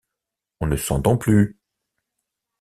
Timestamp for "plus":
1.15-1.59